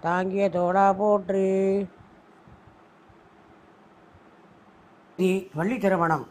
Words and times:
தாங்கிய 0.00 0.50
தோடா 0.50 0.92
போற்றி. 0.92 1.88
தி 5.16 5.50
வள்ளி 5.54 5.78
திருமணம். 5.78 6.26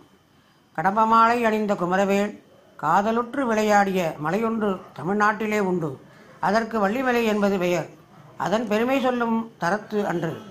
கடம்பமாலை 0.76 1.44
அணிந்த 1.44 1.74
குமரவேல் 1.74 2.44
காதலுற்று 2.82 3.42
விளையாடிய 3.46 4.16
மலையொன்று 4.24 4.80
தமிழ்நாட்டிலே 4.96 5.60
உண்டு. 5.60 6.00
அதற்கு 6.40 6.88
வள்ளிமலை 6.88 7.24
என்பது 7.24 7.58
பெயர். 7.58 7.90
அதன் 8.38 8.68
பெருமை 8.68 9.02
சொல்லும் 9.02 9.52
தரத்து 9.60 10.08
அன்று. 10.08 10.42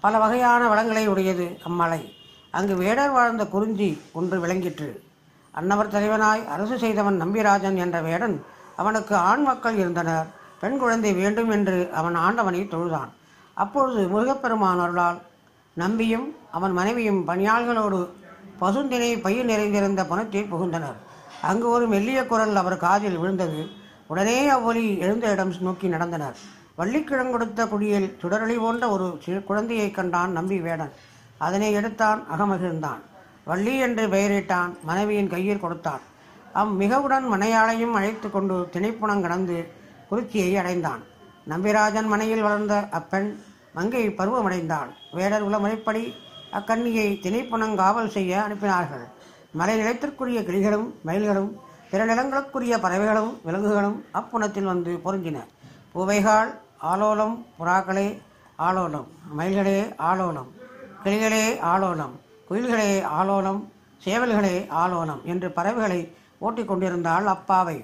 பல 0.00 0.18
வகையான 0.18 0.68
வளங்களை 0.68 1.06
உடையது 1.06 1.58
அம்மலை. 1.64 2.12
அங்கு 2.50 2.74
வேடர் 2.76 3.10
வாழ்ந்த 3.10 3.46
குறிஞ்சி 3.46 4.00
ஒன்று 4.12 4.40
விளங்கிற்று. 4.40 5.02
அன்னவர் 5.54 5.94
தலைவனாய் 5.94 6.48
அரசு 6.48 6.78
செய்தவன் 6.78 7.22
நம்பிராஜன் 7.22 7.76
என்ற 7.76 8.00
வேடன் 8.00 8.44
அவனுக்கு 8.76 9.16
ஆண் 9.16 9.42
மக்கள் 9.42 9.76
இருந்தனர். 9.76 10.38
பெண் 10.60 10.78
குழந்தை 10.78 11.12
வேண்டும் 11.12 11.50
என்று 11.50 11.90
அவன் 11.92 12.14
ஆண்டவனை 12.14 12.60
தொழுதான். 12.60 13.08
அப்பொழுது 13.54 14.08
முருகப்பெருமான் 14.08 14.78
அருளால் 14.78 15.20
நம்பியும் 15.72 16.36
அவன் 16.50 16.72
மனைவியும் 16.72 17.28
பணியாள்களோடு 17.28 18.08
பசுந்தினை 18.60 19.20
பயிர் 19.20 19.44
நிறைந்திருந்த 19.44 20.06
பணத்தில் 20.06 20.52
புகுந்தனர். 20.52 20.94
அங்கு 21.42 21.68
ஒரு 21.68 21.86
மெல்லிய 21.86 22.26
குரல் 22.26 22.56
அவர் 22.56 22.76
காதில் 22.76 23.18
விழுந்தது. 23.18 23.66
உடனே 24.06 24.48
அவ்வொலி 24.48 24.98
எழுந்த 24.98 25.30
இடம் 25.30 25.52
நோக்கி 25.60 25.88
நடந்தனர். 25.88 26.34
வள்ளிக்கிழங்கொடுத்த 26.78 27.68
குடியில் 27.68 28.18
சுடரொளி 28.20 28.56
போன்ற 28.56 28.88
ஒரு 28.88 29.18
சிறு 29.24 29.44
குழந்தையைக் 29.44 29.94
கண்டான் 29.94 30.32
நம்பி 30.32 30.60
வேடன். 30.60 30.92
அதனை 31.38 31.72
எடுத்தான் 31.72 32.24
அகமகிழ்ந்தான். 32.32 33.00
வள்ளி 33.44 33.78
என்று 33.78 34.06
பெயரிட்டான் 34.06 34.80
மனைவியின் 34.82 35.28
கையில் 35.28 35.60
கொடுத்தான். 35.60 36.00
அம் 36.52 36.76
மிகவுடன் 36.76 37.32
மனையாளையும் 37.32 37.90
அழைத்து 37.90 38.30
கொண்டு 38.30 38.68
திணைப்புணம் 38.72 39.22
கடந்து 39.22 39.78
குறிச்சியை 40.10 40.50
அடைந்தான். 40.62 41.02
நம்பிராஜன் 41.50 42.08
மனையில் 42.12 42.44
வளர்ந்த 42.46 42.74
அப்பெண் 42.98 43.30
மங்கை 43.74 44.02
பருவமடைந்தாள். 44.18 44.90
வேடர் 45.16 45.46
உளமுறைப்படி 45.48 46.02
அக்கன்னியை 46.58 47.08
திணைப்புணங்காவல் 47.24 48.14
செய்ய 48.16 48.32
அனுப்பினார்கள். 48.46 49.04
மலை 49.58 49.74
நிலத்திற்குரிய 49.80 50.40
கிளிகளும் 50.48 50.86
மயில்களும் 51.06 51.50
பிற 51.90 52.00
நிலங்களுக்குரிய 52.10 52.74
பறவைகளும் 52.84 53.30
விலங்குகளும் 53.46 53.98
அப்புணத்தில் 54.18 54.70
வந்து 54.72 54.92
பொருந்தின. 55.04 55.38
பூவைகால் 55.92 56.50
ஆலோலம் 56.92 57.36
புறாக்களே 57.58 58.08
ஆலோலம் 58.66 59.08
மயில்களே 59.38 59.78
ஆலோலம் 60.10 60.50
கிளிகளே 61.04 61.44
ஆலோலம் 61.72 62.14
குயில்களே 62.48 62.90
ஆலோலம் 63.18 63.60
சேவல்களே 64.04 64.56
ஆலோலம் 64.82 65.20
என்று 65.32 65.48
பறவைகளை 65.56 66.00
ஓட்டிக் 66.38 66.68
கொண்டிருந்தாள் 66.68 67.26
அப்பாவை. 67.34 67.76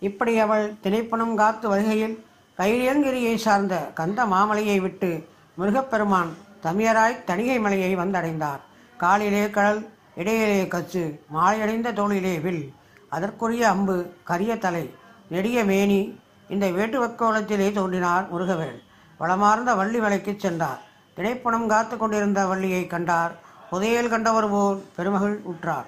இப்படி 0.00 0.38
அவள் 0.38 0.72
திணைப்பணம் 0.82 1.34
காத்து 1.34 1.68
வருகையில் 1.68 2.24
கைலியங்கிரியை 2.58 3.34
சார்ந்த 3.36 3.90
கந்த 3.94 4.24
மாமலையை 4.24 4.80
விட்டு 4.80 5.28
முருகப்பெருமான் 5.54 6.36
தமியராய் 6.62 7.24
தணிகை 7.26 7.60
மலையை 7.60 7.96
வந்தடைந்தார். 7.96 8.60
காலிலே 8.96 9.50
கடல் 9.50 9.88
இடையிலே 10.14 10.68
கச்சு 10.68 11.20
மாலையடைந்த 11.34 11.92
தோளிலே 11.92 12.38
வில். 12.38 12.72
அதற்குரிய 13.08 13.68
அம்பு 13.68 14.12
கரிய 14.24 14.58
தலை 14.58 14.94
நெடிய 15.28 15.64
மேனி 15.64 16.18
இந்த 16.48 16.70
வேட்டுவக்கோலத்திலே 16.70 17.72
தோன்றினார் 17.72 18.28
முருகவேள் 18.34 18.82
வளமார்ந்த 19.18 19.74
வள்ளி 19.74 19.98
மலைக்குச் 19.98 20.38
சென்றார். 20.38 20.80
திணைப்பணம் 21.16 21.66
காத்து 21.66 21.96
கொண்டிருந்த 21.96 22.46
வள்ளியை 22.46 22.86
கண்டார். 22.86 23.36
புதையல் 23.70 24.08
கண்டவர் 24.08 24.50
போல் 24.50 24.84
பெருமகள் 24.96 25.40
உற்றார். 25.44 25.86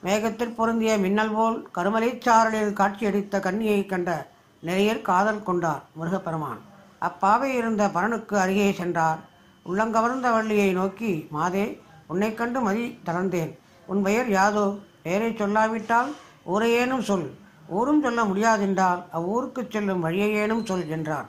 மேகத்தில் 0.00 0.54
பொருந்திய 0.54 0.96
மின்னல் 0.96 1.32
போல் 1.32 1.68
கருமலைச்சாரலில் 1.74 2.72
காட்சியளித்த 2.72 3.40
கன்னியை 3.40 3.86
கண்ட 3.86 4.30
நிறையர் 4.62 5.02
காதல் 5.02 5.42
கொண்டார் 5.42 5.82
முருகப்பெருமான். 5.92 6.60
அப்பாவை 6.98 7.54
இருந்த 7.54 7.88
பரனுக்கு 7.88 8.38
அருகே 8.38 8.72
சென்றார். 8.72 9.18
உள்ளங்கவர்ந்த 9.66 10.32
வள்ளியை 10.32 10.72
நோக்கி 10.72 11.26
மாதே 11.30 11.80
உன்னை 12.06 12.34
கண்டு 12.34 12.60
மதி 12.60 12.98
தளர்ந்தேன். 13.06 13.58
உன் 13.86 14.02
பெயர் 14.02 14.30
யாதோ? 14.30 14.74
பெயரை 15.02 15.30
சொல்லாவிட்டால் 15.30 16.12
ஊரையேனும் 16.54 17.02
சொல். 17.02 17.34
ஊரும் 17.68 18.02
சொல்ல 18.02 18.24
முடியாதென்றால் 18.24 19.02
அவ்வூருக்குச் 19.12 19.70
செல்லும் 19.70 20.04
வழியையேனும் 20.04 20.64
சொல் 20.64 20.88
என்றார். 20.88 21.28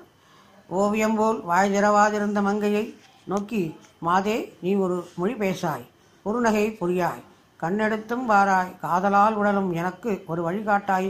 ஓவியம் 0.67 1.16
போல் 1.16 1.41
வாய் 1.41 1.73
திறவாதிருந்த 1.73 2.41
மங்கையை 2.41 2.95
நோக்கி 3.23 3.78
மாதே 3.99 4.53
நீ 4.61 4.73
ஒரு 4.73 5.07
மொழி 5.16 5.34
பேசாய். 5.34 5.85
குறுநகை 6.25 6.78
புரியாய். 6.78 7.23
கண்ணெடுத்தும் 7.62 8.25
வாராய் 8.31 8.75
காதலால் 8.84 9.38
உடலும் 9.40 9.69
எனக்கு 9.81 10.12
ஒரு 10.31 10.41
வழிகாட்டாய் 10.47 11.09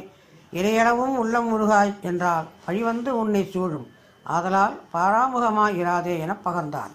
இறையளவும் 0.57 1.15
உள்ளம் 1.21 1.47
முருகாய் 1.51 1.93
என்றால் 2.09 2.45
வழிவந்து 2.65 3.09
உன்னை 3.21 3.41
சூழும். 3.53 3.87
ஆதலால் 4.25 4.75
பாராமுகமாய் 4.93 5.75
இராதே 5.81 6.13
என 6.23 6.35
பகர்ந்தான் 6.45 6.93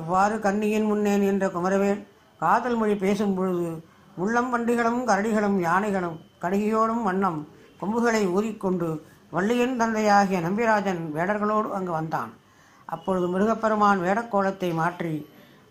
இவ்வாறு 0.00 0.34
கன்னியின் 0.46 0.88
முன்னே 0.90 1.14
நின்ற 1.16 1.46
குமரவேல் 1.54 2.02
காதல் 2.40 2.76
மொழி 2.80 2.94
பேசும் 3.04 3.36
பொழுது 3.38 3.70
முள்ளம் 4.18 4.50
வண்டிகளும் 4.52 5.00
கரடிகளும் 5.08 5.58
யானைகளும் 5.68 6.18
கடுகியோடும் 6.42 7.02
வண்ணம் 7.08 7.40
கொம்புகளை 7.80 8.22
ஊறிக்கொண்டு 8.36 8.88
வள்ளியின் 9.34 9.78
தந்தையாகிய 9.80 10.38
நம்பிராஜன் 10.44 11.02
வேடர்களோடு 11.16 11.68
அங்கு 11.76 11.92
வந்தான். 11.98 12.30
அப்பொழுது 12.88 13.26
முருகப்பெருமான் 13.32 14.04
வேடக்கோலத்தை 14.04 14.70
மாற்றி 14.74 15.14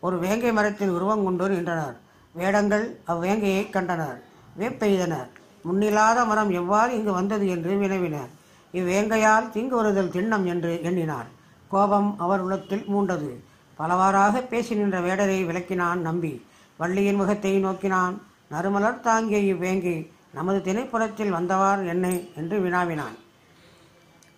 ஒரு 0.05 0.15
வேங்கை 0.23 0.51
மரத்தில் 0.57 0.95
உருவம் 0.97 1.23
கொண்டு 1.25 1.45
நின்றனர். 1.49 1.95
வேடங்கள் 2.39 2.85
அவ்வேங்கையை 3.07 3.69
கண்டனர் 3.69 4.17
வேப்பெய்தனர். 4.59 5.29
முன்னில்லாத 5.63 6.19
மரம் 6.25 6.49
எவ்வாறு 6.49 6.91
இங்கு 6.97 7.13
வந்தது 7.13 7.45
என்று 7.47 7.77
வினவினர். 7.77 8.31
இவ்வேங்கையால் 8.73 9.49
தீங்கு 9.49 9.75
வருதல் 9.75 10.13
திண்ணம் 10.15 10.45
என்று 10.45 10.71
எண்ணினார். 10.81 11.27
கோபம் 11.71 12.09
அவர் 12.17 12.41
உள்ளத்தில் 12.41 12.83
மூண்டது. 12.93 13.31
பலவாறாக 13.79 14.41
பேசி 14.41 14.75
நின்ற 14.75 14.99
வேடரை 14.99 15.39
விளக்கினான் 15.45 16.01
நம்பி. 16.01 16.33
வள்ளியின் 16.79 17.15
முகத்தை 17.15 17.53
நோக்கினான். 17.59 18.15
நறுமலர் 18.51 18.99
தாங்கிய 18.99 19.39
இவ்வேங்கை 19.53 19.97
நமது 20.31 20.59
திணைப்புறத்தில் 20.67 21.35
வந்தவார் 21.35 21.81
என்னை 21.87 22.13
என்று 22.35 22.57
வினாவினான். 22.59 23.15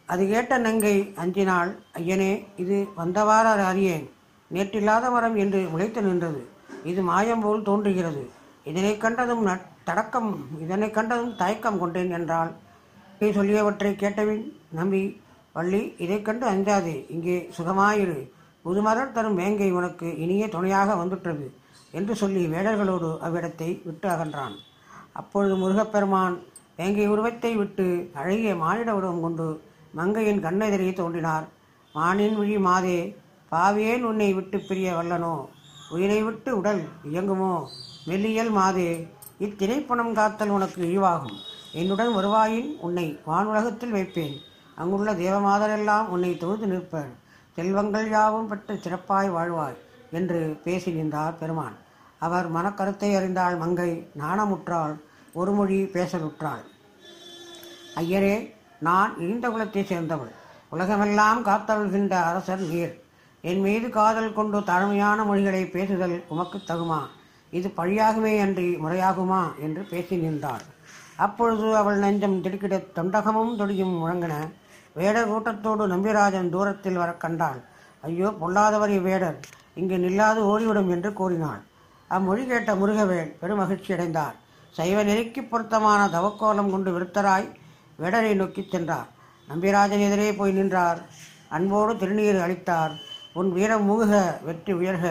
அது 0.06 0.24
கேட்ட 0.28 0.54
நங்கை 0.58 0.96
அஞ்சினாள். 1.16 1.72
ஐயனே 1.94 2.32
இது 2.58 2.78
வந்தவாறு 2.98 3.64
அறியேன். 3.72 4.06
நேற்றில்லாத 4.52 5.12
மரம் 5.12 5.36
என்று 5.36 5.60
உழைத்து 5.72 6.02
நின்றது. 6.02 6.42
இது 6.84 7.02
மாயம் 7.02 7.40
போல் 7.40 7.64
தோன்றுகிறது. 7.64 8.30
இதனை 8.64 8.98
கண்டதும் 8.98 9.48
நட்- 9.48 9.66
தடக்கம் 9.84 10.48
இதனை 10.60 10.92
கண்டதும் 10.92 11.36
தயக்கம் 11.36 11.80
கொண்டேன் 11.80 12.12
என்றால் 12.12 12.56
நீ 13.20 13.28
சொல்லியவற்றை 13.28 13.96
கேட்டவின் 13.96 14.60
நம்பி 14.72 15.22
வள்ளி 15.54 15.94
இதைக் 15.98 16.26
கண்டு 16.26 16.48
அஞ்சாதே 16.48 17.06
இங்கே 17.10 17.50
சுகமாயிரு. 17.58 18.30
புதுமலர் 18.66 19.12
தரும் 19.12 19.36
வேங்கை 19.36 19.72
உனக்கு 19.72 20.18
இனிய 20.18 20.48
துணையாக 20.48 20.94
வந்துட்டது 20.94 21.54
என்று 21.92 22.16
சொல்லி 22.16 22.48
வேடர்களோடு 22.48 23.18
அவ்விடத்தை 23.18 23.82
விட்டு 23.86 24.10
அகன்றான். 24.10 24.56
அப்பொழுது 25.14 25.56
முருகப்பெருமான் 25.56 26.40
வேங்கை 26.78 27.08
உருவத்தை 27.08 27.56
விட்டு 27.56 28.10
அழகிய 28.14 28.56
மானிட 28.56 28.96
உருவம் 28.96 29.22
கொண்டு 29.22 29.64
மங்கையின் 29.92 30.44
கண்ணெதிரே 30.44 30.94
தோன்றினார். 30.94 31.48
மானின் 31.94 32.36
விழி 32.36 32.58
மாதே 32.58 33.16
பாவியேன் 33.52 34.02
உன்னை 34.02 34.34
விட்டு 34.34 34.60
பிரிய 34.60 34.94
வல்லனோ? 34.94 35.46
உயிரை 35.90 36.24
விட்டு 36.24 36.58
உடல் 36.58 36.88
இயங்குமோ? 37.12 37.66
மெல்லியல் 38.06 38.50
மாதே 38.50 39.14
இத்திரைப்பணம் 39.40 40.14
காத்தல் 40.14 40.50
உனக்கு 40.50 40.84
இழிவாகும். 40.84 41.38
என்னுடன் 41.74 42.14
வருவாயின் 42.14 42.78
உன்னை 42.82 43.20
வானுலகத்தில் 43.28 43.90
வைப்பேன். 43.90 44.42
அங்குள்ள 44.76 45.14
தேவமாதரெல்லாம் 45.14 46.06
உன்னை 46.06 46.38
தொழுது 46.38 46.68
நிற்பர். 46.68 47.10
செல்வங்கள் 47.56 48.10
யாவும் 48.10 48.48
பெற்று 48.48 48.80
சிறப்பாய் 48.84 49.30
வாழ்வாய் 49.30 49.78
என்று 50.12 50.60
பேசி 50.64 50.92
நின்றார் 50.92 51.38
பெருமான். 51.38 51.76
அவர் 52.20 52.54
மனக்கருத்தை 52.54 53.16
அறிந்தாள் 53.16 53.58
மங்கை 53.58 54.10
நாணமுற்றாள் 54.18 55.00
ஒரு 55.34 55.52
மொழி 55.52 55.84
பேசலுற்றாள். 55.84 56.64
ஐயரே 57.96 58.54
நான் 58.80 59.18
இழிந்த 59.20 59.50
குலத்தைச் 59.50 59.88
சேர்ந்தவள். 59.88 60.32
உலகமெல்லாம் 60.70 61.46
காத்தருள்கின்ற 61.46 62.12
அரசர் 62.12 62.60
நீர். 62.60 63.04
என் 63.42 63.60
மீது 63.60 63.90
காதல் 63.90 64.34
கொண்டு 64.34 64.60
தாழ்மையான 64.60 65.26
மொழிகளை 65.26 65.66
பேசுதல் 65.66 66.24
உமக்குத் 66.30 66.66
தகுமா? 66.68 66.98
இது 67.52 67.72
பழியாகுமே 67.78 68.40
அன்றி 68.40 68.76
முறையாகுமா? 68.76 69.60
என்று 69.60 69.84
பேசி 69.84 70.16
நின்றாள் 70.16 70.66
அப்பொழுது 71.18 71.76
அவள் 71.76 71.98
நெஞ்சம் 71.98 72.42
திடுக்கிட 72.42 72.84
தொண்டகமும் 72.96 73.56
தொடியும் 73.56 73.96
முழங்கின. 74.02 74.34
வேடர் 74.94 75.28
கூட்டத்தோடு 75.28 75.88
நம்பிராஜன் 75.88 76.50
தூரத்தில் 76.50 76.96
வர 76.96 77.12
கண்டாள். 77.14 77.60
ஐயோ 78.02 78.30
பொல்லாதவர் 78.40 78.90
இவ்வேடர். 78.90 79.40
இங்கு 79.76 79.98
நில்லாது 79.98 80.38
ஓடிவிடும் 80.38 80.90
என்று 80.90 81.14
கூறினாள். 81.14 81.62
அம்மொழி 82.08 82.46
கேட்ட 82.46 82.74
முருகவேல் 82.74 83.36
பெருமகிழ்ச்சி 83.42 83.94
அடைந்தார். 83.94 84.36
சைவ 84.72 85.04
நெருக்கி 85.04 85.42
பொருத்தமான 85.42 86.08
தவக்கோலம் 86.08 86.72
கொண்டு 86.72 87.00
விருத்தராய் 87.00 87.48
வேடரை 88.00 88.36
நோக்கிச் 88.36 88.72
சென்றார். 88.72 89.10
நம்பிராஜன் 89.48 90.06
எதிரே 90.08 90.34
போய் 90.34 90.52
நின்றார். 90.52 91.00
அன்போடு 91.50 91.94
திருநீர் 91.94 92.42
அளித்தார். 92.42 92.96
உன் 93.40 93.50
வீரம் 93.56 93.86
முழுக 93.90 94.14
வெற்றி 94.48 94.72
உயர்க 94.80 95.08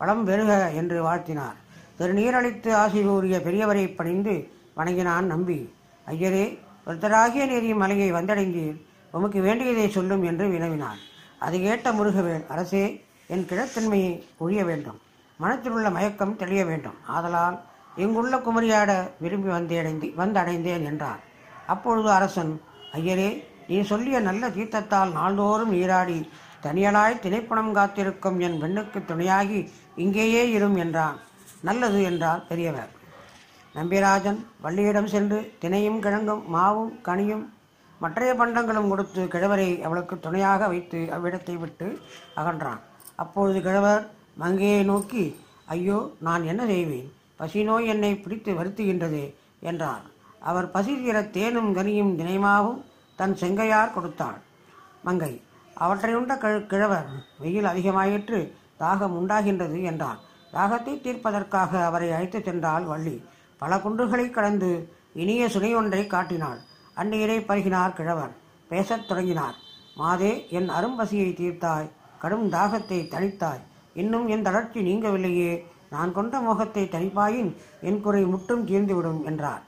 வளம் 0.00 0.24
பெருக 0.28 0.52
என்று 0.80 0.96
வாழ்த்தினார். 1.06 1.58
திருநீரழித்து 1.98 2.70
ஆசி 2.80 3.00
கூறிய 3.02 3.36
பெரியவரை 3.46 3.84
பணிந்து 3.98 4.34
வணங்கினான் 4.78 5.26
நம்பி. 5.32 5.58
ஐயரே 6.06 6.44
ஒருத்தராகிய 6.86 7.44
நேரிய 7.52 7.74
மலையை 7.82 8.08
வந்தடைந்தீர். 8.12 8.76
உமக்கு 9.16 9.40
வேண்டியதை 9.46 9.86
சொல்லும் 9.96 10.22
என்று 10.30 10.44
வினவினார் 10.54 11.00
அது 11.46 11.56
கேட்ட 11.60 11.86
முருகவேல் 11.92 12.44
அரசே 12.54 12.84
என் 13.34 13.46
கிழத்தன்மையை 13.50 14.12
ஒழிய 14.44 14.62
வேண்டும். 14.70 14.98
மனத்தில் 15.40 15.74
உள்ள 15.76 15.88
மயக்கம் 15.96 16.38
தெளிய 16.42 16.62
வேண்டும். 16.70 16.98
ஆதலால் 17.16 17.56
இங்குள்ள 18.02 18.36
குமரியாட 18.46 18.90
விரும்பி 19.22 19.50
வந்தடைந்து 19.56 20.08
வந்தடைந்தேன் 20.20 20.84
என்றார். 20.90 21.20
அப்பொழுது 21.72 22.10
அரசன் 22.18 22.52
ஐயரே 22.98 23.30
நீ 23.68 23.76
சொல்லிய 23.90 24.16
நல்ல 24.28 24.48
தீர்த்தத்தால் 24.56 25.12
நாள்தோறும் 25.18 25.74
நீராடி 25.74 26.18
தனியலாய் 26.64 27.22
திணைப்பணம் 27.22 27.72
காத்திருக்கும் 27.76 28.38
என் 28.46 28.58
பெண்ணுக்கு 28.62 28.98
துணையாகி 29.10 29.60
இங்கேயே 30.02 30.42
இரும் 30.56 30.76
என்றான். 30.84 31.16
நல்லது 31.68 32.00
என்றார் 32.10 32.44
பெரியவர். 32.50 32.90
நம்பிராஜன் 33.74 34.38
வள்ளியிடம் 34.64 35.10
சென்று 35.14 35.38
தினையும் 35.62 35.98
கிழங்கும் 36.04 36.42
மாவும் 36.54 36.92
கனியும் 37.08 37.44
மற்றைய 38.00 38.30
பண்டங்களும் 38.40 38.88
கொடுத்து 38.92 39.22
கிழவரை 39.34 39.68
அவளுக்கு 39.86 40.14
துணையாக 40.24 40.68
வைத்து 40.72 41.00
அவ்விடத்தை 41.16 41.54
விட்டு 41.62 41.88
அகன்றான். 42.40 42.80
அப்பொழுது 43.22 43.58
கிழவர் 43.66 44.02
மங்கையை 44.42 44.82
நோக்கி 44.92 45.24
ஐயோ 45.74 45.98
நான் 46.26 46.44
என்ன 46.52 46.62
செய்வேன்? 46.72 47.08
பசி 47.40 47.60
நோய் 47.68 47.90
என்னை 47.92 48.10
பிடித்து 48.24 48.50
வருத்துகின்றது 48.58 49.22
என்றார். 49.70 50.04
அவர் 50.50 50.68
பசி 50.74 50.92
தீர 51.02 51.18
தேனும் 51.36 51.70
கனியும் 51.76 52.12
தினைமாவும் 52.20 52.80
தன் 53.18 53.34
செங்கையார் 53.42 53.94
கொடுத்தாள். 53.96 54.38
மங்கை 55.08 55.32
அவற்றை 55.74 56.14
உண்ட 56.14 56.36
கிழ- 56.36 56.66
கிழவர் 56.66 57.06
வெயில் 57.38 57.64
அதிகமாயிற்று 57.64 58.52
தாகம் 58.80 59.16
உண்டாகின்றது 59.16 59.82
என்றான். 59.82 60.18
தாகத்தை 60.52 61.00
தீர்ப்பதற்காக 61.00 61.84
அவரை 61.84 62.12
அழைத்துச் 62.12 62.48
சென்றாள் 62.48 62.84
வள்ளி. 62.84 63.24
பல 63.58 63.76
குன்றுகளை 63.76 64.30
கடந்து 64.30 64.92
இனிய 65.14 65.48
சுனை 65.48 65.74
ஒன்றை 65.74 66.06
காட்டினாள். 66.06 66.58
அந்நீரை 66.96 67.44
பருகினார் 67.44 67.92
கிழவர். 67.92 68.30
பேசத் 68.68 69.08
தொடங்கினார். 69.08 69.54
மாதே 69.96 70.48
என் 70.48 70.70
அரும்பசியை 70.70 71.34
தீர்த்தாய். 71.34 71.90
கடும் 72.18 72.52
தாகத்தை 72.52 73.08
தணித்தாய். 73.08 73.60
இன்னும் 73.94 74.28
என் 74.28 74.42
தளர்ச்சி 74.42 74.80
நீங்கவில்லையே. 74.80 75.64
நான் 75.90 76.12
கொண்ட 76.12 76.40
மோகத்தை 76.40 76.84
தணிப்பாயின் 76.84 77.56
என் 77.80 78.00
குறை 78.00 78.24
முட்டும் 78.24 78.66
தீர்ந்துவிடும் 78.66 79.24
என்றார். 79.24 79.62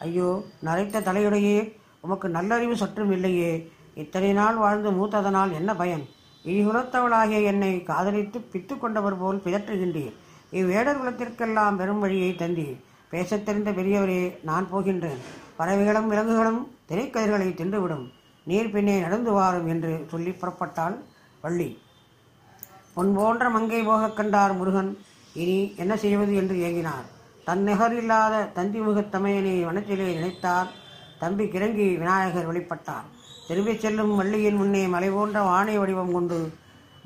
ஐயோ 0.00 0.42
நரைத்த 0.60 1.00
தலையுடையே. 1.00 1.76
உமக்கு 2.00 2.28
நல்லறிவு 2.28 2.76
சற்றும் 2.76 3.10
இல்லையே. 3.10 3.72
இத்தனை 4.00 4.32
நாள் 4.32 4.54
வாழ்ந்து 4.54 4.90
மூத்ததனால் 4.90 5.52
என்ன 5.52 5.76
பயன்? 5.76 6.08
இழிகுலத்தவளாகிய 6.44 7.44
என்னை 7.44 7.82
காதலித்து 7.82 8.38
பித்து 8.52 8.78
கொண்டவர் 8.78 9.18
போல் 9.18 9.42
பிதற்றுகின்றீர். 9.44 10.12
இவ்வேடர் 10.50 10.98
குலத்திற்கெல்லாம் 10.98 11.76
பெரும் 11.76 12.00
வழியை 12.00 12.34
தந்தீர். 12.38 12.80
பேசத் 13.10 13.44
தெரிந்த 13.44 13.70
பெரியவரே 13.70 14.42
நான் 14.42 14.68
போகின்றேன். 14.72 15.18
பறவைகளும் 15.56 16.08
விலங்குகளும் 16.08 16.76
திரைக்கதிர்களை 16.88 17.54
தின்றுவிடும். 17.54 18.10
நீர் 18.44 18.70
பின்னே 18.70 19.00
நடந்து 19.00 19.32
வாரும் 19.32 19.66
என்று 19.66 20.06
சொல்லி 20.10 20.30
புறப்பட்டாள் 20.30 20.96
வள்ளி. 21.40 21.78
பொன் 22.94 23.14
போன்ற 23.14 23.48
மங்கை 23.48 23.82
போகக் 23.82 24.16
கண்டார் 24.16 24.52
முருகன். 24.52 24.98
இனி 25.34 25.74
என்ன 25.76 25.96
செய்வது 25.96 26.34
என்று 26.34 26.54
ஏங்கினார். 26.54 27.06
தன் 27.44 27.64
நிகரில்லாத 27.68 28.52
தந்தி 28.52 28.80
தந்திமுகத் 28.80 29.08
தமையனை 29.08 29.64
வனத்திலே 29.64 30.14
நினைத்தார். 30.14 30.68
தம்பி 31.18 31.44
கிறங்கி 31.44 31.98
விநாயகர் 31.98 32.52
வெளிப்பட்டார் 32.52 33.18
திரும்பிச் 33.50 33.80
செல்லும் 33.80 34.16
வள்ளியின் 34.16 34.54
முன்னே 34.54 34.86
மலை 34.86 35.10
போன்ற 35.10 35.42
வானை 35.42 35.78
வடிவம் 35.78 36.12
கொண்டு 36.12 36.52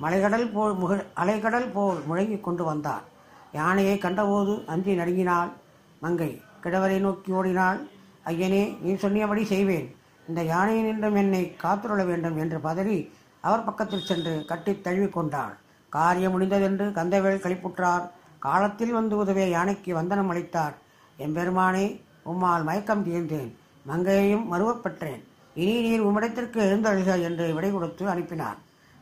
மலைகடல் 0.02 0.52
போல் 0.52 0.74
முக 0.74 1.04
அலைகடல் 1.16 1.70
போல் 1.72 1.96
முழங்கிக் 2.06 2.40
கொண்டு 2.40 2.64
வந்தார் 2.64 3.02
யானையை 3.52 3.98
கண்டபோது 3.98 4.64
அஞ்சி 4.66 4.96
நடுங்கினாள் 4.98 5.50
மங்கை. 6.00 6.42
கிழவரை 6.62 6.98
நோக்கி 6.98 7.32
ஓடினாள் 7.32 7.80
ஐயனே 8.26 8.80
நீ 8.80 8.92
சொன்னியபடி 8.92 9.44
செய்வேன். 9.44 9.96
இந்த 10.28 10.42
யானையினின்றும் 10.42 11.16
என்னை 11.16 11.56
காத்துள்ள 11.56 12.04
வேண்டும் 12.04 12.36
என்று 12.36 12.58
பதறி 12.58 13.10
அவர் 13.40 13.64
பக்கத்தில் 13.64 14.04
சென்று 14.04 14.44
கட்டித் 14.46 14.82
தழுவிக் 14.82 15.12
கொண்டாள். 15.12 15.56
காரியம் 15.88 16.40
முடிந்ததென்று 16.40 16.92
கந்தவேல் 16.92 17.44
கழிப்புற்றார். 17.44 18.10
காலத்தில் 18.38 18.92
வந்து 18.92 19.16
உதவிய 19.16 19.48
யானைக்கு 19.48 19.94
வந்தனம் 19.94 20.28
அளித்தார் 20.28 20.74
எம்பெருமானே 21.18 22.00
உம்மால் 22.26 22.64
மயக்கம் 22.64 23.04
தீர்ந்தேன். 23.04 23.56
மங்கையையும் 23.88 24.46
மறுவப்பெற்றேன் 24.52 25.32
இனி 25.54 25.74
நீர் 25.80 26.06
உம்மிடத்திற்கு 26.06 26.58
எழுந்தழுக 26.68 27.22
என்று 27.22 27.54
விடை 27.54 27.70
கொடுத்து 27.70 28.08
அனுப்பினார் 28.08 28.56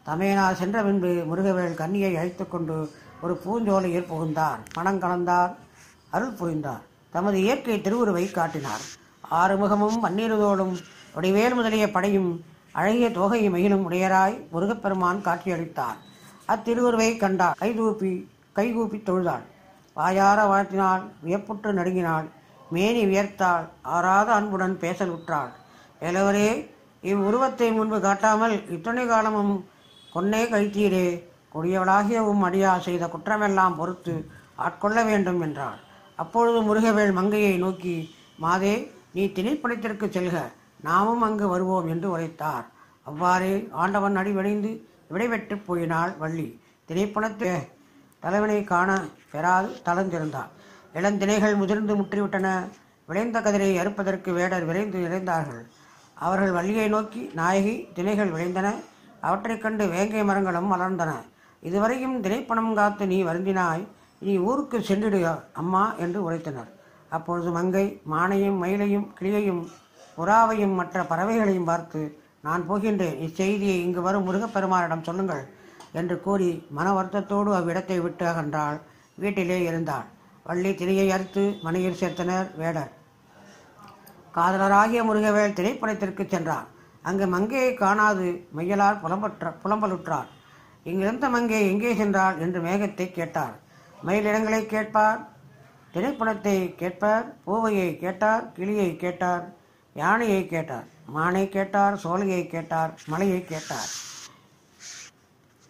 தமையனார் 0.07 0.55
சென்ற 0.55 0.83
பின்பு 0.83 1.11
முருகவேல் 1.31 1.75
கன்னியை 1.75 2.17
அழைத்து 2.17 2.49
கொண்டு 2.49 2.77
ஒரு 3.23 3.35
பூஞ்சோலையில் 3.45 4.09
புகுந்தார் 4.09 4.61
மனம் 4.75 5.01
கலந்தார் 5.01 5.53
அருள் 6.11 6.39
புரிந்தார். 6.41 6.83
தமது 7.11 7.41
இயற்கை 7.41 7.77
திருவுருவை 7.79 8.31
காட்டினார். 8.31 8.83
ஆறுமுகமும் 9.31 9.99
பன்னீருதோடும் 10.03 10.75
வடிவேல் 11.15 11.55
முதலிய 11.55 11.91
படையும் 11.91 12.45
அழகிய 12.73 13.09
தோகையை 13.09 13.51
மயிலும் 13.51 13.91
உடையராய் 13.91 14.37
முருகப்பெருமான் 14.53 15.23
காட்சியளித்தார். 15.25 15.99
அத்திருவுருவை 16.49 17.17
கண்டார். 17.17 17.57
கைதூப்பி 17.59 18.13
கைகூப்பி 18.53 19.03
தொழுதாள். 19.07 19.45
வாயார 19.95 20.39
வாழ்த்தினாள் 20.45 21.03
வியப்புற்று 21.25 21.73
நடுங்கினாள். 21.73 22.29
மேனி 22.71 23.03
வியர்த்தாள். 23.07 23.67
ஆறாத 23.83 24.33
அன்புடன் 24.33 24.79
பேசலுற்றாள். 24.81 25.53
வேலவரே 26.03 26.49
இவ்வுருவத்தை 27.03 27.69
முன்பு 27.77 27.99
காட்டாமல் 28.01 28.55
இத்தனை 28.75 29.05
காலமும் 29.07 29.53
கொன்னே 30.13 30.41
கழித்தீரே. 30.53 31.07
கொடியவளாகிய 31.55 32.19
உம் 32.31 32.45
அடியா 32.49 32.71
செய்த 32.87 33.05
குற்றமெல்லாம் 33.15 33.77
பொறுத்து 33.81 34.15
ஆட்கொள்ள 34.67 34.99
வேண்டும் 35.11 35.41
என்றாள். 35.47 35.79
அப்பொழுது 36.19 36.59
முருகவேள் 36.69 37.13
மங்கையை 37.19 37.55
நோக்கி 37.65 37.97
மாதே 38.45 38.75
நீ 39.15 39.25
திணைப்படத்திற்கு 39.37 40.07
செல்க. 40.17 40.37
நாமும் 40.89 41.23
அங்கு 41.27 41.47
வருவோம் 41.49 41.89
என்று 41.95 42.09
உரைத்தார். 42.15 42.67
அவ்வாறே 43.07 43.55
ஆண்டவன் 43.83 44.19
அடிவடைந்து 44.21 44.71
விடைபெற்று 45.15 45.57
போயினாள் 45.69 46.13
வள்ளி. 46.23 46.49
திணைப்பணத்தை 46.89 47.53
தலைவனை 48.23 48.59
காண 48.65 48.91
பெறாது 49.33 49.71
தளர்ந்திருந்தார் 49.87 50.51
இளந்திணைகள் 50.99 51.61
முதிர்ந்து 51.61 51.93
முற்றிவிட்டன. 52.01 52.49
விளைந்த 53.09 53.39
கதிரை 53.45 53.71
அறுப்பதற்கு 53.83 54.31
வேடர் 54.37 54.67
விரைந்து 54.69 54.99
நிறைந்தார்கள் 55.05 55.63
அவர்கள் 56.23 56.53
வள்ளியை 56.53 56.89
நோக்கி 56.89 57.31
நாயகி 57.35 57.89
திணைகள் 57.95 58.31
விளைந்தன. 58.31 58.75
அவற்றைக் 59.21 59.63
கண்டு 59.63 59.89
வேங்கை 59.89 60.25
மரங்களும் 60.25 60.73
மலர்ந்தன. 60.73 61.13
இதுவரையும் 61.63 62.21
திரைப்பணம் 62.21 62.75
காத்து 62.75 63.07
நீ 63.07 63.23
வருந்தினாய். 63.23 63.87
நீ 64.19 64.37
ஊருக்கு 64.37 64.83
சென்றிடு 64.83 65.39
அம்மா? 65.53 65.95
என்று 65.95 66.31
உரைத்தனர். 66.31 66.69
அப்பொழுது 67.09 67.51
மங்கை 67.51 68.01
மானையும் 68.11 68.59
மயிலையும் 68.59 69.13
கிளியையும் 69.21 69.67
புறாவையும் 70.17 70.75
மற்ற 70.75 71.03
பறவைகளையும் 71.03 71.65
பார்த்து 71.65 72.23
நான் 72.43 72.71
போகின்றேன். 72.71 73.21
இச்செய்தியை 73.21 73.81
இங்கு 73.81 74.03
வரும் 74.03 74.33
முருகப்பெருமானிடம் 74.33 75.03
சொல்லுங்கள் 75.03 75.47
என்று 75.93 76.21
கூறி 76.21 76.67
மன 76.71 77.03
வருத்தத்தோடு 77.03 77.53
அவ்விடத்தை 77.53 78.01
விட்டு 78.01 78.27
அகன்றாள். 78.27 78.81
வீட்டிலே 79.15 79.63
இருந்தாள். 79.63 80.05
வள்ளி 80.45 80.75
திரையை 80.75 81.11
அறுத்து 81.11 81.59
மனையில் 81.63 81.97
சேர்த்தனர் 82.01 82.57
வேடர். 82.57 82.93
காதலராகிய 84.37 85.01
முருகவேல் 85.09 85.57
திரைப்படத்திற்கு 85.59 86.25
சென்றார் 86.27 86.69
அங்கு 87.09 87.27
மங்கையை 87.27 87.75
காணாது 87.75 88.27
மையலார் 88.57 89.03
புலம்பற்ற 89.03 89.51
புலம்பலுற்றார். 89.63 90.29
இங்கிருந்த 90.87 91.27
மங்கை 91.31 91.61
எங்கே 91.73 91.93
சென்றாள் 91.95 92.39
என்று 92.39 92.61
மேகத்தை 92.61 93.07
கேட்டார். 93.11 93.55
மயிலிடங்களை 94.07 94.61
கேட்பார் 94.67 95.21
திரைப்படத்தை 95.95 96.57
கேட்பார் 96.81 97.27
பூவையை 97.47 97.99
கேட்டார் 97.99 98.45
கிளியை 98.53 98.91
கேட்டார் 98.97 99.45
யானையை 99.97 100.43
கேட்டார் 100.47 100.87
மானை 101.15 101.45
கேட்டார் 101.49 101.95
சோலையை 102.05 102.43
கேட்டார் 102.47 102.93
மலையை 103.07 103.41
கேட்டார். 103.45 103.91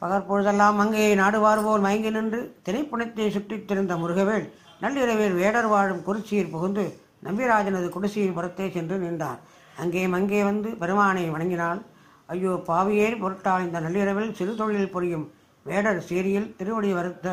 பகற்பொழுதெல்லாம் 0.03 0.79
மங்கையை 0.81 1.13
நாடுவார் 1.23 1.65
போல் 1.65 1.85
மயங்கி 1.87 2.11
நின்று 2.11 2.41
திரைப்படத்தை 2.63 3.27
சுற்றித் 3.31 3.67
திரிந்த 3.69 3.95
முருகவேல் 3.97 4.47
நள்ளிரவில் 4.81 5.37
வேடர் 5.41 5.69
வாழும் 5.73 6.05
குறிச்சியில் 6.07 6.53
புகுந்து 6.55 6.85
நம்பிராஜனது 7.27 7.89
குடிசையின் 7.89 8.37
புறத்தே 8.39 8.67
சென்று 8.71 8.97
நின்றார். 8.99 9.41
அங்கே 9.83 10.03
மங்கே 10.15 10.41
வந்து 10.43 10.69
பெருமானை 10.81 11.25
வணங்கினாள். 11.31 11.81
ஐயோ 12.27 12.53
பாவியே 12.69 13.09
பொருட்டால் 13.23 13.65
இந்த 13.67 13.79
நள்ளிரவில் 13.81 14.35
சிறு 14.39 14.53
தொழில் 14.55 14.93
புரியும். 14.95 15.27
வேடர் 15.67 16.01
சீரியில் 16.09 16.49
திருவடி 16.59 16.93
வருத்த 16.93 17.27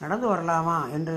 நடந்து 0.00 0.26
வரலாமா? 0.32 0.78
என்று 0.96 1.16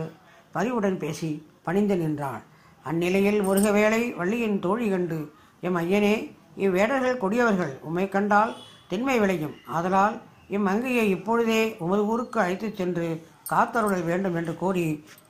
பரிவுடன் 0.51 0.97
பேசி 0.97 1.31
பணிந்து 1.63 1.95
நின்றாள். 1.97 2.43
அந்நிலையில் 2.89 3.39
முருகவேளை 3.47 4.01
வள்ளியின் 4.19 4.59
தோழி 4.59 4.87
கண்டு 4.89 5.19
எம் 5.67 5.77
ஐயனே 5.81 6.15
இவ்வேடர்கள் 6.57 7.21
கொடியவர்கள் 7.23 7.73
உம்மை 7.87 8.05
கண்டால் 8.09 8.53
திண்மை 8.87 9.19
விளையும். 9.19 9.55
ஆதலால் 9.67 10.15
இம்மங்கையை 10.49 11.05
இப்பொழுதே 11.15 11.61
உமது 11.83 12.03
ஊருக்கு 12.05 12.39
அழைத்துச் 12.39 12.79
சென்று 12.79 13.07
காத்தருள 13.51 13.95
வேண்டும் 14.05 14.35
என்று 14.35 14.53
கூறி 14.55 14.85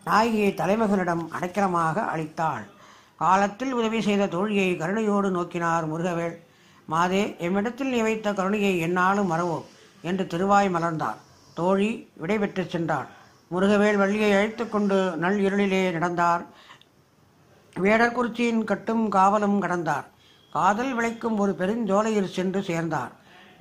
நாயகியை 0.06 0.52
தலைமகனிடம் 0.62 1.24
அடைக்கலமாக 1.36 2.06
அளித்தாள். 2.14 2.66
காலத்தில் 3.16 3.72
உதவி 3.72 4.02
செய்த 4.02 4.26
தோழியை 4.26 4.78
கருணையோடு 4.78 5.30
நோக்கினார் 5.30 5.88
முருகவேள். 5.88 6.36
மாதே 6.86 7.36
எம்மிடத்தில் 7.40 7.90
நீ 7.90 8.02
வைத்த 8.02 8.34
கருணையை 8.34 8.80
என்னாலும் 8.80 9.32
மறவோம் 9.32 9.64
என்று 10.02 10.28
திருவாய் 10.28 10.74
மலர்ந்தார். 10.74 11.16
தோழி 11.54 12.10
விடைபெற்றுச் 12.18 12.78
சென்றாள். 12.78 13.08
முருகவேல் 13.52 13.96
வள்ளியை 13.96 14.32
அழைத்து 14.32 14.70
கொண்டு 14.70 15.16
நல் 15.18 15.40
இருளிலே 15.40 15.92
நடந்தார். 15.92 16.46
வேடர்குறிச்சியின் 17.80 18.64
கட்டும் 18.64 19.12
காவலும் 19.12 19.60
கடந்தார். 19.60 20.06
காதல் 20.52 20.94
விளைக்கும் 20.94 21.38
ஒரு 21.38 21.56
பெருஞ்சோலையில் 21.60 22.32
சென்று 22.32 22.64
சேர்ந்தார். 22.64 23.12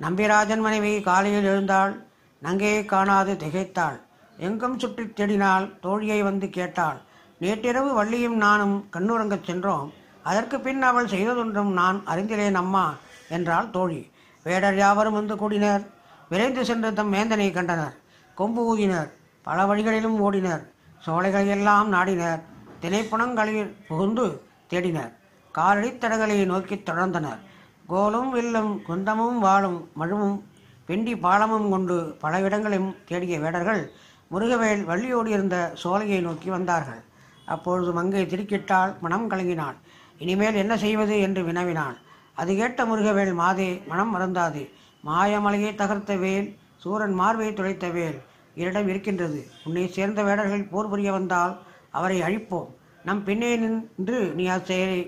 நம்பிராஜன் 0.01 0.59
மனைவி 0.59 1.01
காலையில் 1.01 1.43
எழுந்தாள். 1.43 2.03
நங்கையை 2.43 2.85
காணாது 2.85 3.33
திகைத்தாள். 3.33 3.99
எங்கும் 4.37 4.79
சுற்றித் 4.79 5.19
தேடினாள் 5.19 5.79
தோழியை 5.83 6.23
வந்து 6.23 6.49
கேட்டாள். 6.49 7.01
நேற்றிரவு 7.39 7.93
வள்ளியும் 7.93 8.35
நானும் 8.35 8.89
கண்ணுறங்கச் 8.93 9.43
சென்றோம். 9.43 9.93
அதற்கு 10.23 10.59
பின் 10.59 10.81
அவள் 10.81 11.07
செய்ததொன்றும் 11.07 11.71
நான் 11.71 12.03
அறிந்திலேன் 12.05 12.53
அம்மா 12.53 12.93
என்றாள் 13.29 13.69
தோழி. 13.69 14.11
வேடர் 14.43 14.77
யாவரும் 14.77 15.13
வந்து 15.13 15.37
கூடினர். 15.37 15.89
விரைந்து 16.29 16.65
சென்று 16.65 16.93
தம் 16.93 17.13
வேந்தனை 17.13 17.51
கண்டனர். 17.51 17.95
கொம்பு 18.35 18.77
ஊதினர். 18.77 19.09
பல 19.41 19.65
வழிகளிலும் 19.65 20.17
ஓடினர். 20.19 20.63
சோலைகளையெல்லாம் 21.05 21.87
நாடினர். 21.87 22.41
திணைப்புணங்களில் 22.81 23.73
புகுந்து 23.87 24.41
தேடினர். 24.69 25.13
காலடித்தடகளை 25.53 26.45
நோக்கி 26.45 26.75
தொடர்ந்தனர். 26.75 27.39
கோலும் 27.87 28.29
வில்லும் 28.29 28.81
குந்தமும் 28.87 29.37
வாளும் 29.37 29.89
மழுவும் 29.99 30.41
பெண்டி 30.85 31.15
பாலமும் 31.15 31.69
கொண்டு 31.69 32.17
பல 32.19 32.39
இடங்களையும் 32.39 32.95
தேடிய 33.05 33.39
வேடர்கள் 33.39 33.91
முருகவேல் 34.31 34.85
வள்ளியோடியிருந்த 34.85 35.73
சோலையை 35.83 36.21
நோக்கி 36.21 36.49
வந்தார்கள். 36.49 37.03
அப்பொழுது 37.45 37.91
மங்கை 37.93 38.25
திருக்கிட்டால் 38.25 38.91
மனம் 38.99 39.29
கலங்கினாள். 39.31 39.77
இனிமேல் 40.17 40.59
என்ன 40.63 40.77
செய்வது 40.77 41.19
என்று 41.19 41.41
வினவினாள். 41.43 41.97
அது 42.35 42.55
கேட்ட 42.55 42.85
முருகவேல் 42.85 43.33
மாதே 43.33 43.81
மனம் 43.87 44.13
மறந்தாதே 44.15 44.63
மாயமலையை 45.07 45.71
தகர்த்த 45.75 46.19
வேல் 46.19 46.47
சூரன் 46.83 47.15
மார்பையை 47.19 47.53
துளைத்த 47.53 47.91
வேல் 47.91 48.17
என்னிடம் 48.55 48.87
இருக்கின்றது. 48.87 49.39
உன்னை 49.65 49.87
சேர்ந்த 49.87 50.23
வேடர்கள் 50.23 50.69
போர் 50.71 50.89
புரிய 50.89 51.11
வந்தால் 51.11 51.53
அவரை 51.89 52.17
அழிப்போம். 52.21 52.69
நம் 53.03 53.23
பின்னே 53.23 53.51
நின்று 53.57 54.19
நீ 54.35 54.45
அச்செயலை 54.47 54.99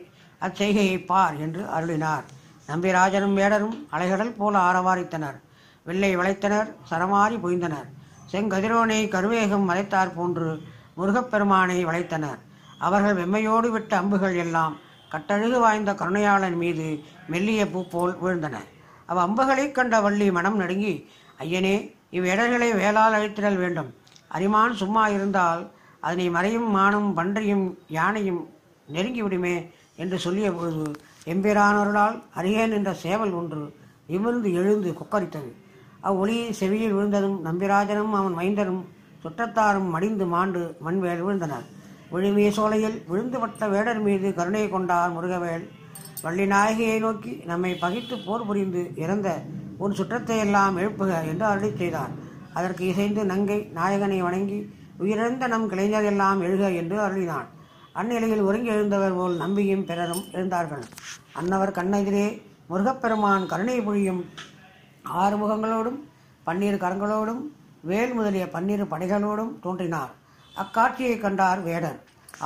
அச்செய்கையை 0.41 1.05
பார் 1.05 1.35
என்று 1.39 1.61
அருளினார். 1.77 2.25
நம்பிராஜனும் 2.67 3.37
வேடரும் 3.39 3.75
அலைகடல் 3.91 4.37
போல 4.37 4.55
ஆரவாரித்தனர். 4.59 5.37
வெள்ளை 5.83 6.15
வளைத்தனர் 6.15 6.69
சரமாரி 6.89 7.37
பொய்ந்தனர். 7.43 7.87
செங்கதிரோனை 8.31 9.07
கருவேகம் 9.07 9.67
மலைத்தார் 9.69 10.15
போன்று 10.15 10.49
முருகப்பெருமானை 10.97 11.85
வளைத்தனர். 11.85 12.37
அவர்கள் 12.77 13.15
வெம்மையோடு 13.15 13.69
விட்ட 13.69 13.97
அம்புகள் 13.97 14.35
எல்லாம் 14.35 14.77
கட்டழகு 15.09 15.59
வாய்ந்த 15.59 15.93
கருணையாளன் 15.93 16.55
மீது 16.55 16.99
மெல்லிய 17.27 17.67
பூ 17.67 17.87
போல் 17.87 18.17
விழுந்தன. 18.23 18.57
அவ் 19.05 19.17
அம்புகளைக் 19.17 19.71
கண்ட 19.71 20.01
வள்ளி 20.01 20.31
மனம் 20.31 20.57
நடுங்கி 20.57 21.09
ஐயனே 21.39 21.95
இவ்விடர்களை 22.11 22.75
வேளால் 22.75 23.13
அழித்திடல் 23.13 23.55
வேண்டும். 23.55 23.93
அரிமான் 24.27 24.73
சும்மா 24.73 25.07
இருந்தால் 25.07 25.71
அதனை 25.99 26.29
மறையும் 26.29 26.71
மானும் 26.71 27.13
பன்றியும் 27.13 27.77
யானையும் 27.87 28.49
நெருங்கிவிடுமே 28.93 29.71
என்று 29.95 30.19
சொல்லிய 30.19 30.51
பொழுது 30.51 30.91
எம்பிரானவர்களால் 31.25 32.23
அரியேன் 32.35 32.71
என்ற 32.71 32.93
சேவல் 32.93 33.31
ஒன்று 33.31 33.75
நிமிர்ந்து 34.07 34.53
எழுந்து 34.53 34.93
கொக்கரித்தது. 34.93 35.51
அவ்வொளி 36.01 36.51
செவியில் 36.51 36.93
விழுந்ததும் 36.93 37.45
நம்பிராஜனும் 37.45 38.11
அவன் 38.11 38.37
மைந்தரும் 38.37 38.85
சுற்றத்தாரும் 39.25 39.87
மடிந்து 39.93 40.25
மாண்டு 40.31 40.61
மண்வேல் 40.85 41.21
விழுந்தனர். 41.25 41.63
விழுமிய 42.11 42.49
சோலையில் 42.57 42.97
விழுந்து 43.11 43.37
பட்ட 43.43 43.67
வேடர் 43.71 44.01
மீது 44.07 44.27
கருணை 44.39 44.61
கொண்டார் 44.73 45.13
முருகவேல். 45.15 45.65
வள்ளி 46.25 46.45
நாயகியை 46.51 46.97
நோக்கி 47.05 47.33
நம்மை 47.51 47.71
பகித்து 47.83 48.15
போர் 48.25 48.45
புரிந்து 48.49 48.83
இறந்த 49.03 49.29
உன் 49.83 49.95
சுற்றத்தை 49.99 50.37
எல்லாம் 50.45 50.77
எழுப்புக 50.81 51.11
என்று 51.31 51.45
அருளி 51.51 51.69
செய்தார். 51.81 52.13
அதற்கு 52.57 52.83
இசைந்து 52.91 53.21
நங்கை 53.31 53.59
நாயகனை 53.79 54.19
வணங்கி 54.27 54.59
உயிரிழந்த 55.01 55.47
நம் 55.53 55.67
கிளைஞர் 55.73 56.07
எல்லாம் 56.11 56.39
எழுக 56.47 56.63
என்று 56.81 56.97
அருளினான். 57.05 57.49
அந்நிலையில் 57.99 58.45
ஒருங்கி 58.49 58.69
எழுந்தவர் 58.75 59.17
போல் 59.19 59.35
நம்பியும் 59.43 59.85
பிறரும் 59.89 60.23
எழுந்தார்கள். 60.37 60.85
அன்னவர் 61.39 61.77
கண்ணெதிரே 61.79 62.27
முருகப்பெருமான் 62.69 63.51
கருணை 63.51 63.77
புழியும் 63.87 64.23
ஆறு 65.21 65.35
முகங்களோடும் 65.41 65.99
பன்னீர் 66.47 66.83
கரங்களோடும் 66.83 67.43
வேல் 67.89 68.13
முதலிய 68.17 68.45
பன்னிரு 68.53 68.85
படைகளோடும் 68.91 69.51
தோன்றினார். 69.63 70.13
அக்காட்சியை 70.55 71.15
கண்டார் 71.23 71.59
வேடர் 71.67 71.99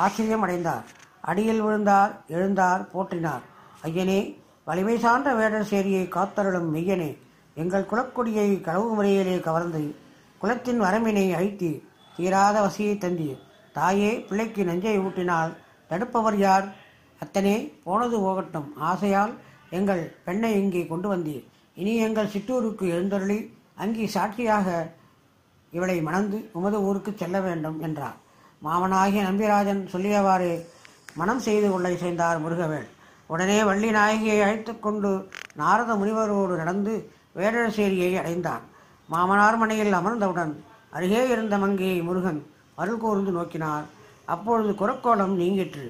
ஆச்சரியம் 0.04 0.44
அடைந்தார் 0.46 0.86
அடியில் 1.30 1.62
விழுந்தார் 1.66 2.12
எழுந்தார் 2.36 2.84
போற்றினார். 2.94 3.44
ஐயனே 3.88 4.20
வலிமை 4.68 4.96
சார்ந்த 5.06 5.30
வேடர் 5.40 5.70
சேரியை 5.72 6.04
காத்தருளும் 6.16 6.70
மெய்யனே 6.76 7.10
எங்கள் 7.62 7.90
குலக்கொடியை 7.92 8.50
களவு 8.68 8.90
முறையிலே 8.98 9.38
கவர்ந்து 9.48 9.84
குலத்தின் 10.42 10.84
வரம்பினை 10.86 11.26
அழித்தி 11.38 11.72
தீராத 12.18 12.56
வசியை 12.66 12.98
தந்தி 12.98 13.30
தாயே 13.78 14.12
பிள்ளைக்கு 14.28 14.62
நெஞ்சை 14.70 14.98
ஊட்டினால் 15.06 15.52
தடுப்பவர் 15.90 16.38
யார்? 16.46 16.66
அத்தனே 17.22 17.56
போனது 17.86 18.18
போகட்டும். 18.26 18.70
ஆசையால் 18.90 19.34
எங்கள் 19.78 20.04
பெண்ணை 20.26 20.52
இங்கே 20.62 20.84
கொண்டு 20.92 21.08
வந்தீர். 21.14 21.46
இனி 21.80 21.94
எங்கள் 22.06 22.32
சிற்றூருக்கு 22.34 22.86
எழுந்தருளி 22.96 23.40
அங்கே 23.84 24.06
சாட்சியாக 24.16 24.68
இவளை 25.72 25.98
மணந்து 26.02 26.38
உமது 26.58 26.78
ஊருக்கு 26.82 27.12
செல்ல 27.16 27.38
வேண்டும் 27.48 27.78
என்றார். 27.88 28.18
மாமனாகிய 28.64 29.22
நம்பிராஜன் 29.30 29.82
சொல்லியவாறே 29.94 30.54
மனம் 31.16 31.40
செய்து 31.40 31.68
கொள்ள 31.72 31.88
இசைந்தார் 31.90 32.42
முருகவேள். 32.46 32.88
உடனே 33.28 33.58
வள்ளி 33.64 33.90
நாயகியை 33.92 34.38
அழைத்து 34.46 34.74
கொண்டு 34.80 35.12
நாரத 35.56 35.94
முனிவரோடு 35.94 36.54
நடந்து 36.56 36.94
வேடசேரியை 37.38 38.12
அடைந்தான் 38.22 38.64
மாமனார் 39.10 39.58
மனையில் 39.58 39.94
அமர்ந்தவுடன் 39.94 40.54
அருகே 40.90 41.22
இருந்த 41.30 41.58
மங்கையை 41.58 42.00
முருகன் 42.02 42.42
அருள் 42.76 43.02
கூர்ந்து 43.04 43.32
நோக்கினார். 43.32 43.86
அப்பொழுது 44.26 44.72
குரக்கோலம் 44.82 45.34
நீங்கிற்று. 45.42 45.86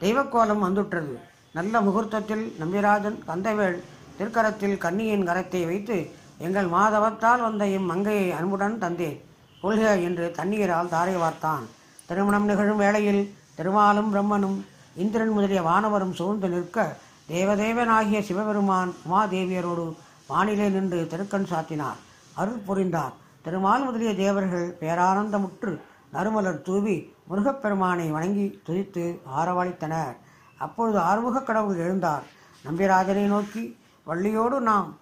தெய்வக்கோலம் 0.00 0.64
வந்துற்றது. 0.66 1.14
நல்ல 1.52 1.80
முகூர்த்தத்தில் 1.80 2.44
நம்பிராஜன் 2.60 3.18
கந்தவேள் 3.28 3.78
திருக்கரத்தில் 4.18 4.76
கன்னியின் 4.78 5.26
கரத்தை 5.28 5.60
வைத்து 5.66 5.96
எங்கள் 6.38 6.66
மாதவத்தால் 6.66 7.40
வந்த 7.40 7.64
இம்மங்கையை 7.64 8.32
அன்புடன் 8.32 8.78
தந்தேன். 8.80 9.24
கொள்க 9.62 9.98
என்று 9.98 10.32
தண்ணீரால் 10.36 10.88
தாரை 10.88 11.16
வார்த்தான். 11.16 11.64
திருமணம் 12.06 12.44
நிகழும் 12.44 12.76
வேளையில் 12.76 13.34
திருமாலும் 13.54 14.14
பிரம்மனும் 14.14 14.64
இந்திரன் 14.96 15.28
முதலிய 15.28 15.62
வானவரும் 15.62 16.12
சூழ்ந்து 16.12 16.48
நிற்க 16.48 16.96
தேவதேவனாகிய 17.28 18.20
சிவபெருமான் 18.20 18.94
உமாதேவியரோடு 19.10 19.94
வானிலே 20.28 20.68
நின்று 20.68 21.06
திருக்கண் 21.10 21.46
சாத்தினார். 21.50 21.98
அருள் 22.34 22.62
புரிந்தார். 22.66 23.12
திருமால் 23.42 23.84
முதலிய 23.84 24.14
தேவர்கள் 24.14 24.76
பேரானந்தமுற்று 24.80 25.80
நறுமலர் 26.12 26.62
தூவி 26.62 27.14
முருகப்பெருமானை 27.30 28.10
வணங்கி 28.10 28.60
துதித்து 28.66 29.18
ஆரவாளித்தனர் 29.38 30.16
அப்பொழுது 30.58 30.98
ஆறுமுகக் 30.98 31.46
கடவுள் 31.46 31.76
எழுந்தார். 31.76 32.22
நம்பிராஜனை 32.64 33.26
நோக்கி 33.26 33.76
வள்ளியோடு 34.06 34.58
நாம் 34.58 34.98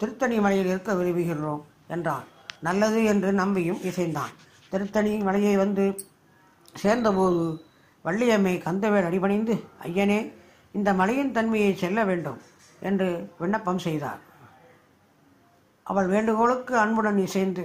திருத்தணி 0.00 0.36
மலையில் 0.44 0.70
இருக்க 0.72 0.90
விரும்புகிறோம் 0.98 1.62
என்றான் 1.94 2.26
நல்லது 2.66 3.00
என்று 3.12 3.30
நம்பியும் 3.40 3.80
இசைந்தான். 3.88 4.32
திருத்தணி 4.72 5.12
மலையை 5.28 5.54
வந்து 5.62 5.84
சேர்ந்தபோது 6.82 7.42
வள்ளியம்மை 8.04 8.54
கந்தவேல் 8.66 9.08
அடிபணிந்து 9.08 9.54
ஐயனே 9.88 10.20
இந்த 10.76 10.90
மலையின் 11.00 11.34
தன்மையை 11.36 11.72
செல்ல 11.82 11.98
வேண்டும் 12.10 12.38
என்று 12.88 13.08
விண்ணப்பம் 13.40 13.82
செய்தார். 13.86 14.20
அவள் 15.86 16.08
வேண்டுகோளுக்கு 16.14 16.74
அன்புடன் 16.84 17.20
இசைந்து 17.26 17.64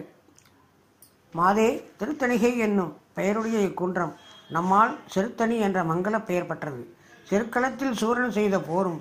மாதே 1.34 1.70
திருத்தணிகை 2.00 2.52
என்னும் 2.66 2.94
பெயருடைய 3.18 3.58
இக்குன்றம் 3.70 4.14
நம்மால் 4.56 4.94
சிறுத்தணி 5.14 5.58
என்ற 5.68 5.80
மங்கள 5.92 6.16
பெயர் 6.30 6.50
பெற்றது. 6.52 6.84
சிறுக்களத்தில் 7.30 8.00
சூரன் 8.02 8.36
செய்த 8.38 8.56
போரும் 8.70 9.00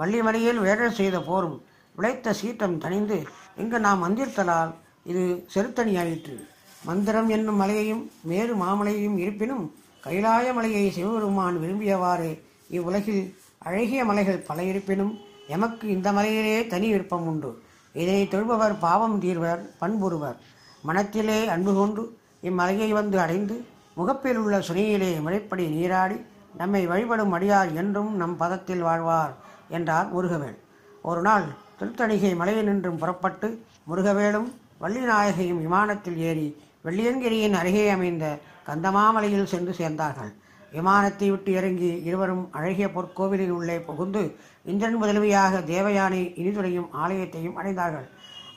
வள்ளிமலையில் 0.00 0.60
வேடர் 0.66 0.98
செய்த 1.00 1.16
போரும் 1.28 1.56
விளைத்த 1.94 2.32
சீற்றம் 2.32 2.80
தணிந்து 2.80 3.18
இங்கு 3.56 3.78
நாம் 3.80 4.02
வந்திருத்தலால் 4.04 4.72
இது 5.04 5.22
செருத்தணியாயிற்று. 5.54 6.36
மந்திரம் 6.84 7.28
என்னும் 7.28 7.60
மலையையும் 7.60 8.02
மேரு 8.22 8.54
மாமலையையும் 8.62 9.18
இருப்பினும் 9.18 9.64
கைலாய 10.06 10.46
மலையை 10.54 10.90
சிவபெருமான் 10.90 11.60
விரும்பியவாறு 11.62 12.30
இவ்வுலகில் 12.68 13.22
அழகிய 13.58 14.04
மலைகள் 14.04 14.46
பல 14.48 14.62
இருப்பினும் 14.62 15.12
எமக்கு 15.48 15.88
இந்த 15.88 16.08
மலையிலே 16.12 16.66
தனி 16.66 16.88
விருப்பம் 16.90 17.26
உண்டு. 17.26 17.50
இதனை 17.94 18.22
தொழுபவர் 18.30 18.74
பாவம் 18.78 19.16
தீர்வர் 19.20 19.62
பண்புறுவர் 19.80 20.38
மனத்திலே 20.82 21.38
அன்பு 21.46 21.74
கொண்டு 21.74 22.02
இம்மலையை 22.42 22.88
வந்து 22.88 23.16
அடைந்து 23.18 23.56
முகப்பில் 23.96 24.36
உள்ள 24.36 24.58
சுனையிலே 24.58 25.10
முறைப்படி 25.20 25.66
நீராடி 25.68 26.18
நம்மை 26.56 26.86
வழிபடும் 26.86 27.34
அடியார் 27.34 27.70
என்றும் 27.74 28.10
நம் 28.16 28.36
பதத்தில் 28.40 28.82
வாழ்வார் 28.82 29.32
என்றார் 29.68 30.08
முருகவேள் 30.14 30.58
ஒரு 31.02 31.20
நாள் 31.20 31.46
திருத்தணிகை 31.78 32.30
மலையினின்றும் 32.40 32.98
புறப்பட்டு 33.02 33.48
முருகவேலும் 33.90 34.48
வள்ளிநாயகியும் 34.82 35.62
விமானத்தில் 35.64 36.18
ஏறி 36.28 36.46
வெள்ளியங்கிரியின் 36.86 37.56
அருகே 37.60 37.84
அமைந்த 37.94 38.24
கந்தமாமலையில் 38.68 39.52
சென்று 39.52 39.72
சேர்ந்தார்கள். 39.80 40.32
விமானத்தை 40.76 41.26
விட்டு 41.30 41.50
இறங்கி 41.58 41.90
இருவரும் 42.08 42.44
அழகிய 42.58 42.86
பொற்கோவிலின் 42.94 43.54
உள்ளே 43.56 43.76
புகுந்து 43.88 44.22
இந்திரன் 44.70 44.98
முதல்வியாக 45.02 45.60
தேவயானை 45.72 46.22
இனிதுரையும் 46.40 46.88
ஆலயத்தையும் 47.02 47.58
அடைந்தார்கள். 47.60 48.06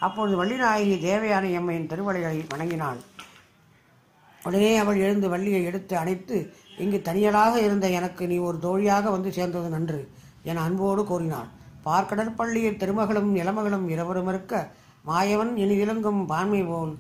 அப்பொழுது 0.06 0.36
வள்ளிநாயகி 0.42 0.96
தேவயானை 1.10 1.52
அம்மையின் 1.60 1.90
திருவடிகளை 1.92 2.40
வணங்கினாள். 2.54 3.00
உடனே 4.42 4.72
அவள் 4.78 5.04
எழுந்து 5.06 5.28
வள்ளியை 5.30 5.62
எடுத்து 5.70 5.94
அணைத்து 5.98 6.38
இங்கு 6.84 7.00
தனியலாக 7.06 7.54
இருந்த 7.68 7.88
எனக்கு 8.00 8.24
நீ 8.32 8.38
ஒரு 8.50 8.58
தோழியாக 8.66 9.10
வந்து 9.10 9.30
சேர்ந்தது 9.38 9.70
நன்று 9.76 10.02
என 10.50 10.62
அன்போடு 10.68 11.04
கூறினாள். 11.12 11.50
பார்க்கடற்பள்ளியில் 11.88 12.80
திருமகளும் 12.82 13.32
இளமகளும் 13.42 13.86
இருவரும் 13.94 14.30
இருக்க 14.34 14.54
மாயவன் 15.06 15.54
இனி 15.64 15.76
இலங்கும் 15.84 16.22
பான்மை 16.26 16.62
போல் 16.64 16.94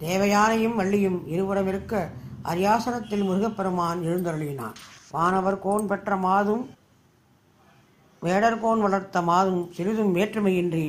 தேவயானையும் 0.00 0.78
வள்ளியும் 0.78 1.18
இருவரும் 1.26 1.68
இருக்க 1.72 1.94
அரியாசனத்தில் 2.42 3.26
முருகப்பெருமான் 3.28 4.00
எழுந்தருளினான் 4.08 4.78
வானவர் 5.10 5.62
கோன் 5.64 5.86
பெற்ற 5.90 6.16
மாதும் 6.26 6.64
வேடர்கோன் 8.22 8.82
வளர்த்த 8.84 9.18
மாதும் 9.22 9.62
சிறிதும் 9.76 10.12
வேற்றுமையின்றி 10.16 10.86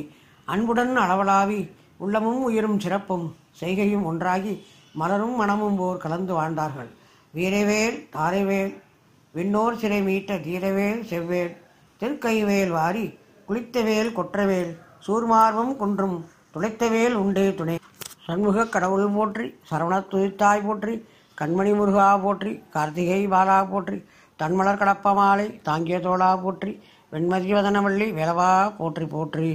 அன்புடன் 0.48 0.94
அளவலாவி 1.04 1.60
உள்ளமும் 2.04 2.42
உயிரும் 2.42 2.80
சிறப்பும் 2.80 3.26
செய்கையும் 3.60 4.04
ஒன்றாகி 4.04 4.54
மலரும் 5.00 5.36
மனமும் 5.40 5.76
போர் 5.76 6.02
கலந்து 6.04 6.32
வாழ்ந்தார்கள். 6.34 6.90
வீரவேல் 7.34 7.98
தாரைவேல் 8.14 8.72
விண்ணோர் 9.34 9.78
சிறை 9.80 10.00
மீட்ட 10.02 10.38
தீரவேல் 10.46 11.00
செவ்வேல் 11.10 11.54
திருக்கைவேல் 12.00 12.72
வாரி 12.78 13.06
குளித்தவேல் 13.48 14.08
கொற்றவேல் 14.14 14.70
சூர்மார்வம் 15.06 15.72
குன்றும் 15.80 16.16
துளைத்தவேல் 16.54 17.16
உண்டே 17.22 17.44
துணை. 17.58 17.76
சண்முக 18.26 18.64
கடவுள் 18.74 19.06
போற்றி 19.16 19.46
சரவண 19.68 19.94
துதித்தாய் 20.12 20.64
போற்றி 20.66 20.94
கண்மணி 21.38 21.72
முருகா 21.78 22.08
போற்றி 22.24 22.52
கார்த்திகை 22.74 23.20
பாலா 23.34 23.58
போற்றி 23.72 23.98
தன்மலர் 24.38 24.80
கடப்பமாலை 24.80 25.46
தாங்கிய 25.68 25.98
தோளா 26.06 26.30
போற்றி 26.44 26.72
வெண்மதி 27.12 27.50
வதனவள்ளி 27.56 28.06
விளவா 28.18 28.52
போற்றி 28.78 29.06
போற்றி. 29.14 29.50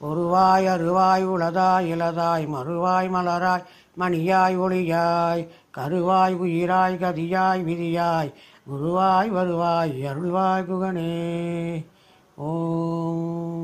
ஒருவாய் 0.00 0.66
அருவாய் 0.74 1.24
உளதாய் 1.34 1.88
இளதாய் 1.94 2.46
மறுவாய் 2.54 3.10
மலராய் 3.14 3.66
மணியாய் 4.00 4.56
ஒளியாய் 4.64 5.44
கருவாய் 5.76 6.36
உயிராய் 6.44 7.00
கதியாய் 7.02 7.64
விதியாய் 7.68 8.32
குருவாய் 8.70 9.30
வருவாய் 9.36 9.94
அருள்வாய் 10.10 10.66
குகனே. 10.70 11.12
ஓம் 12.38 13.62